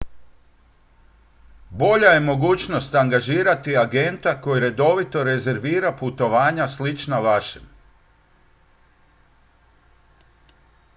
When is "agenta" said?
3.77-4.33